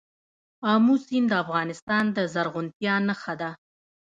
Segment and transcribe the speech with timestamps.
[0.73, 3.49] آمو سیند د افغانستان د زرغونتیا نښه ده.